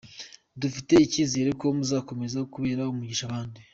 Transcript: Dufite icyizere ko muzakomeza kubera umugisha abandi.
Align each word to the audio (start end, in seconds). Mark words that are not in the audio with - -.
Dufite 0.61 0.93
icyizere 1.05 1.49
ko 1.59 1.65
muzakomeza 1.77 2.39
kubera 2.53 2.89
umugisha 2.91 3.23
abandi. 3.27 3.59